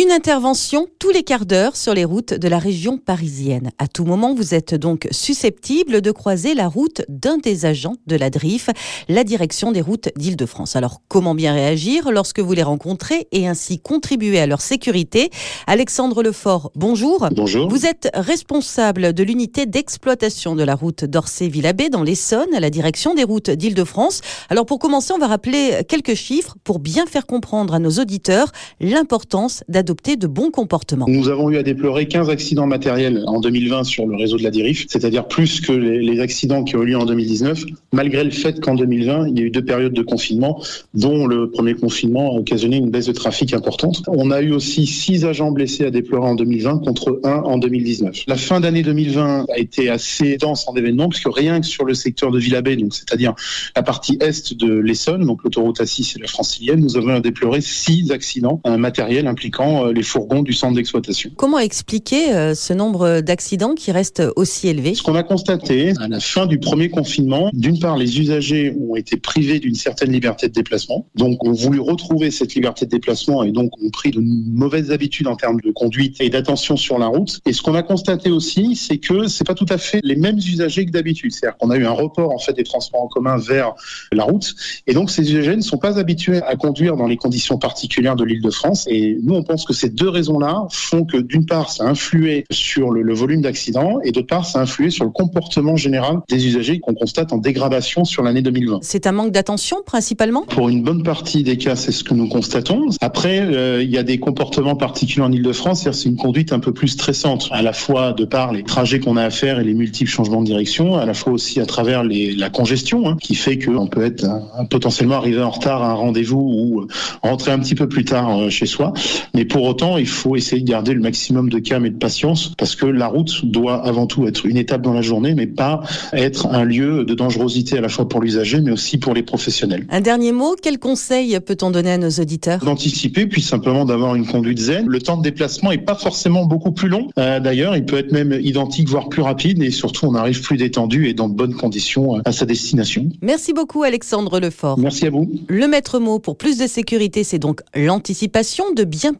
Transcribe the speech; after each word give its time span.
Une 0.00 0.12
intervention 0.12 0.86
tous 1.00 1.10
les 1.10 1.24
quarts 1.24 1.44
d'heure 1.44 1.74
sur 1.74 1.92
les 1.92 2.04
routes 2.04 2.32
de 2.32 2.46
la 2.46 2.60
région 2.60 2.98
parisienne. 2.98 3.72
À 3.78 3.88
tout 3.88 4.04
moment, 4.04 4.32
vous 4.32 4.54
êtes 4.54 4.76
donc 4.76 5.08
susceptible 5.10 6.02
de 6.02 6.12
croiser 6.12 6.54
la 6.54 6.68
route 6.68 7.02
d'un 7.08 7.38
des 7.38 7.66
agents 7.66 7.96
de 8.06 8.14
la 8.14 8.30
DRIF, 8.30 8.70
la 9.08 9.24
direction 9.24 9.72
des 9.72 9.80
routes 9.80 10.10
d'Île-de-France. 10.14 10.76
Alors, 10.76 11.00
comment 11.08 11.34
bien 11.34 11.52
réagir 11.52 12.12
lorsque 12.12 12.38
vous 12.38 12.52
les 12.52 12.62
rencontrez 12.62 13.26
et 13.32 13.48
ainsi 13.48 13.80
contribuer 13.80 14.38
à 14.38 14.46
leur 14.46 14.60
sécurité? 14.60 15.30
Alexandre 15.66 16.22
Lefort, 16.22 16.70
bonjour. 16.76 17.26
Bonjour. 17.32 17.68
Vous 17.68 17.84
êtes 17.84 18.08
responsable 18.14 19.12
de 19.12 19.24
l'unité 19.24 19.66
d'exploitation 19.66 20.54
de 20.54 20.62
la 20.62 20.76
route 20.76 21.06
d'Orsay-Villabé 21.06 21.88
dans 21.88 22.04
l'Essonne, 22.04 22.54
à 22.54 22.60
la 22.60 22.70
direction 22.70 23.14
des 23.14 23.24
routes 23.24 23.50
d'Île-de-France. 23.50 24.20
Alors, 24.48 24.64
pour 24.64 24.78
commencer, 24.78 25.12
on 25.12 25.18
va 25.18 25.26
rappeler 25.26 25.82
quelques 25.88 26.14
chiffres 26.14 26.54
pour 26.62 26.78
bien 26.78 27.06
faire 27.06 27.26
comprendre 27.26 27.74
à 27.74 27.80
nos 27.80 27.98
auditeurs 27.98 28.52
l'importance 28.78 29.64
d'adopter 29.66 29.87
de 30.16 30.26
bons 30.26 30.50
comportements. 30.50 31.06
Nous 31.08 31.28
avons 31.28 31.50
eu 31.50 31.56
à 31.56 31.62
déplorer 31.62 32.06
15 32.06 32.28
accidents 32.30 32.66
matériels 32.66 33.24
en 33.26 33.40
2020 33.40 33.84
sur 33.84 34.06
le 34.06 34.16
réseau 34.16 34.36
de 34.36 34.42
la 34.42 34.50
DIRIF, 34.50 34.86
c'est-à-dire 34.88 35.26
plus 35.26 35.60
que 35.60 35.72
les, 35.72 36.18
accidents 36.18 36.64
qui 36.64 36.74
ont 36.74 36.82
eu 36.82 36.86
lieu 36.86 36.98
en 36.98 37.06
2019, 37.06 37.64
malgré 37.92 38.24
le 38.24 38.30
fait 38.30 38.60
qu'en 38.60 38.74
2020, 38.74 39.28
il 39.28 39.38
y 39.38 39.42
a 39.42 39.44
eu 39.46 39.50
deux 39.50 39.64
périodes 39.64 39.92
de 39.92 40.02
confinement, 40.02 40.60
dont 40.94 41.26
le 41.26 41.48
premier 41.48 41.74
confinement 41.74 42.34
a 42.34 42.38
occasionné 42.38 42.76
une 42.76 42.90
baisse 42.90 43.06
de 43.06 43.12
trafic 43.12 43.54
importante. 43.54 44.02
On 44.08 44.32
a 44.32 44.42
eu 44.42 44.50
aussi 44.50 44.84
6 44.84 45.24
agents 45.24 45.52
blessés 45.52 45.84
à 45.84 45.90
déplorer 45.90 46.28
en 46.28 46.34
2020 46.34 46.78
contre 46.78 47.20
1 47.22 47.30
en 47.30 47.58
2019. 47.58 48.24
La 48.26 48.36
fin 48.36 48.58
d'année 48.58 48.82
2020 48.82 49.46
a 49.48 49.58
été 49.58 49.88
assez 49.88 50.36
dense 50.38 50.66
en 50.68 50.74
événements, 50.74 51.08
puisque 51.08 51.32
rien 51.32 51.60
que 51.60 51.66
sur 51.66 51.84
le 51.84 51.94
secteur 51.94 52.32
de 52.32 52.38
Villabé, 52.38 52.76
donc 52.76 52.94
c'est-à-dire 52.94 53.34
la 53.76 53.82
partie 53.82 54.18
est 54.20 54.54
de 54.54 54.72
l'Essonne, 54.72 55.24
donc 55.24 55.44
l'autoroute 55.44 55.80
A6 55.80 56.16
et 56.16 56.20
la 56.20 56.28
francilienne, 56.28 56.80
nous 56.80 56.96
avons 56.96 57.20
déploré 57.20 57.60
6 57.60 58.10
accidents 58.10 58.60
matériels 58.66 59.28
impliquant 59.28 59.77
euh, 59.84 59.92
les 59.92 60.02
fourgons 60.02 60.42
du 60.42 60.52
centre 60.52 60.74
d'exploitation. 60.74 61.30
Comment 61.36 61.58
expliquer 61.58 62.34
euh, 62.34 62.54
ce 62.54 62.72
nombre 62.72 63.20
d'accidents 63.20 63.74
qui 63.74 63.92
reste 63.92 64.22
aussi 64.36 64.68
élevé 64.68 64.94
Ce 64.94 65.02
qu'on 65.02 65.14
a 65.14 65.22
constaté 65.22 65.92
à 66.00 66.08
la 66.08 66.20
fin 66.20 66.46
du 66.46 66.58
premier 66.58 66.88
confinement, 66.88 67.50
d'une 67.52 67.78
part, 67.78 67.96
les 67.96 68.20
usagers 68.20 68.74
ont 68.78 68.96
été 68.96 69.16
privés 69.16 69.58
d'une 69.58 69.74
certaine 69.74 70.12
liberté 70.12 70.48
de 70.48 70.52
déplacement, 70.52 71.06
donc 71.14 71.44
ont 71.44 71.52
voulu 71.52 71.80
retrouver 71.80 72.30
cette 72.30 72.54
liberté 72.54 72.86
de 72.86 72.90
déplacement 72.90 73.42
et 73.42 73.52
donc 73.52 73.72
ont 73.82 73.90
pris 73.90 74.10
de 74.10 74.20
mauvaises 74.20 74.90
habitudes 74.90 75.26
en 75.26 75.36
termes 75.36 75.60
de 75.60 75.70
conduite 75.70 76.16
et 76.20 76.30
d'attention 76.30 76.76
sur 76.76 76.98
la 76.98 77.06
route. 77.06 77.40
Et 77.46 77.52
ce 77.52 77.62
qu'on 77.62 77.74
a 77.74 77.82
constaté 77.82 78.30
aussi, 78.30 78.76
c'est 78.76 78.98
que 78.98 79.28
c'est 79.28 79.46
pas 79.46 79.54
tout 79.54 79.66
à 79.68 79.78
fait 79.78 80.00
les 80.02 80.16
mêmes 80.16 80.38
usagers 80.38 80.86
que 80.86 80.90
d'habitude. 80.90 81.32
C'est-à-dire 81.32 81.56
qu'on 81.58 81.70
a 81.70 81.76
eu 81.76 81.86
un 81.86 81.92
report 81.92 82.32
en 82.32 82.38
fait 82.38 82.52
des 82.52 82.64
transports 82.64 83.02
en 83.02 83.08
commun 83.08 83.36
vers 83.38 83.74
la 84.12 84.24
route, 84.24 84.54
et 84.86 84.94
donc 84.94 85.10
ces 85.10 85.30
usagers 85.32 85.56
ne 85.56 85.62
sont 85.62 85.78
pas 85.78 85.98
habitués 85.98 86.42
à 86.42 86.56
conduire 86.56 86.96
dans 86.96 87.06
les 87.06 87.16
conditions 87.16 87.58
particulières 87.58 88.16
de 88.16 88.24
l'Île-de-France. 88.24 88.86
Et 88.88 89.18
nous, 89.22 89.34
on 89.34 89.42
pense 89.42 89.57
que 89.64 89.72
ces 89.72 89.88
deux 89.88 90.08
raisons-là 90.08 90.66
font 90.70 91.04
que 91.04 91.16
d'une 91.16 91.46
part, 91.46 91.70
ça 91.70 91.84
a 91.84 91.88
influé 91.88 92.44
sur 92.50 92.90
le, 92.90 93.14
volume 93.14 93.42
d'accidents 93.42 93.98
et 94.04 94.12
d'autre 94.12 94.26
part, 94.26 94.46
ça 94.46 94.60
a 94.60 94.62
influé 94.62 94.90
sur 94.90 95.04
le 95.04 95.10
comportement 95.10 95.76
général 95.76 96.20
des 96.28 96.46
usagers 96.46 96.78
qu'on 96.78 96.94
constate 96.94 97.32
en 97.32 97.38
dégradation 97.38 98.04
sur 98.04 98.22
l'année 98.22 98.42
2020. 98.42 98.80
C'est 98.82 99.06
un 99.06 99.12
manque 99.12 99.32
d'attention 99.32 99.78
principalement? 99.84 100.42
Pour 100.42 100.68
une 100.68 100.82
bonne 100.82 101.02
partie 101.02 101.42
des 101.42 101.56
cas, 101.56 101.76
c'est 101.76 101.92
ce 101.92 102.04
que 102.04 102.14
nous 102.14 102.28
constatons. 102.28 102.88
Après, 103.00 103.40
euh, 103.40 103.82
il 103.82 103.90
y 103.90 103.98
a 103.98 104.02
des 104.02 104.18
comportements 104.18 104.76
particuliers 104.76 105.24
en 105.24 105.32
Ile-de-France, 105.32 105.90
c'est 105.90 106.08
une 106.08 106.16
conduite 106.16 106.52
un 106.52 106.60
peu 106.60 106.72
plus 106.72 106.88
stressante, 106.88 107.48
à 107.50 107.62
la 107.62 107.72
fois 107.72 108.12
de 108.12 108.24
par 108.24 108.52
les 108.52 108.62
trajets 108.62 109.00
qu'on 109.00 109.16
a 109.16 109.24
à 109.24 109.30
faire 109.30 109.58
et 109.58 109.64
les 109.64 109.74
multiples 109.74 110.10
changements 110.10 110.40
de 110.40 110.46
direction, 110.46 110.96
à 110.96 111.06
la 111.06 111.14
fois 111.14 111.32
aussi 111.32 111.60
à 111.60 111.66
travers 111.66 112.04
les, 112.04 112.34
la 112.34 112.50
congestion, 112.50 113.08
hein, 113.08 113.16
qui 113.20 113.34
fait 113.34 113.58
qu'on 113.58 113.86
peut 113.86 114.04
être 114.04 114.24
euh, 114.24 114.64
potentiellement 114.70 115.16
arrivé 115.16 115.42
en 115.42 115.50
retard 115.50 115.82
à 115.82 115.90
un 115.90 115.94
rendez-vous 115.94 116.38
ou 116.38 116.80
euh, 116.80 116.86
rentrer 117.22 117.52
un 117.52 117.58
petit 117.58 117.74
peu 117.74 117.88
plus 117.88 118.04
tard 118.04 118.50
chez 118.50 118.66
soi. 118.66 118.92
Mais 119.34 119.44
pour 119.48 119.64
autant, 119.64 119.96
il 119.96 120.06
faut 120.06 120.36
essayer 120.36 120.62
de 120.62 120.68
garder 120.68 120.94
le 120.94 121.00
maximum 121.00 121.48
de 121.48 121.58
calme 121.58 121.86
et 121.86 121.90
de 121.90 121.98
patience 121.98 122.52
parce 122.56 122.76
que 122.76 122.86
la 122.86 123.06
route 123.06 123.44
doit 123.44 123.84
avant 123.84 124.06
tout 124.06 124.26
être 124.26 124.46
une 124.46 124.56
étape 124.56 124.82
dans 124.82 124.92
la 124.92 125.02
journée, 125.02 125.34
mais 125.34 125.46
pas 125.46 125.82
être 126.12 126.46
un 126.46 126.64
lieu 126.64 127.04
de 127.04 127.14
dangerosité 127.14 127.78
à 127.78 127.80
la 127.80 127.88
fois 127.88 128.08
pour 128.08 128.20
l'usager, 128.20 128.60
mais 128.60 128.70
aussi 128.70 128.98
pour 128.98 129.14
les 129.14 129.22
professionnels. 129.22 129.86
Un 129.90 130.00
dernier 130.00 130.32
mot, 130.32 130.56
quel 130.60 130.78
conseil 130.78 131.38
peut-on 131.40 131.70
donner 131.70 131.92
à 131.92 131.98
nos 131.98 132.10
auditeurs? 132.10 132.64
D'anticiper, 132.64 133.26
puis 133.26 133.42
simplement 133.42 133.84
d'avoir 133.84 134.14
une 134.14 134.26
conduite 134.26 134.58
zen. 134.58 134.86
Le 134.86 135.00
temps 135.00 135.16
de 135.16 135.22
déplacement 135.22 135.72
est 135.72 135.78
pas 135.78 135.94
forcément 135.94 136.44
beaucoup 136.44 136.72
plus 136.72 136.88
long. 136.88 137.08
Euh, 137.18 137.40
d'ailleurs, 137.40 137.76
il 137.76 137.84
peut 137.84 137.98
être 137.98 138.12
même 138.12 138.38
identique, 138.40 138.88
voire 138.88 139.08
plus 139.08 139.22
rapide, 139.22 139.62
et 139.62 139.70
surtout, 139.70 140.06
on 140.06 140.14
arrive 140.14 140.42
plus 140.42 140.56
détendu 140.56 141.06
et 141.08 141.14
dans 141.14 141.28
de 141.28 141.34
bonnes 141.34 141.54
conditions 141.54 142.16
euh, 142.16 142.20
à 142.24 142.32
sa 142.32 142.46
destination. 142.46 143.08
Merci 143.22 143.52
beaucoup, 143.52 143.82
Alexandre 143.82 144.40
Lefort. 144.40 144.78
Merci 144.78 145.06
à 145.06 145.10
vous. 145.10 145.30
Le 145.48 145.66
maître 145.66 145.98
mot 145.98 146.18
pour 146.18 146.36
plus 146.36 146.58
de 146.58 146.66
sécurité, 146.66 147.24
c'est 147.24 147.38
donc 147.38 147.60
l'anticipation, 147.74 148.72
de 148.74 148.84
bien 148.84 149.14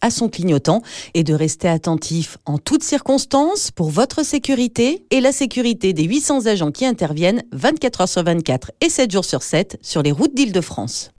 à 0.00 0.10
son 0.10 0.28
clignotant 0.28 0.82
et 1.14 1.24
de 1.24 1.34
rester 1.34 1.68
attentif 1.68 2.38
en 2.46 2.58
toutes 2.58 2.82
circonstances 2.82 3.70
pour 3.70 3.90
votre 3.90 4.24
sécurité 4.24 5.04
et 5.10 5.20
la 5.20 5.32
sécurité 5.32 5.92
des 5.92 6.04
800 6.04 6.46
agents 6.46 6.70
qui 6.70 6.86
interviennent 6.86 7.42
24 7.52 8.00
heures 8.02 8.08
sur 8.08 8.24
24 8.24 8.72
et 8.80 8.88
7 8.88 9.10
jours 9.10 9.24
sur 9.24 9.42
7 9.42 9.78
sur 9.82 10.02
les 10.02 10.12
routes 10.12 10.34
d'Île-de-France. 10.34 11.10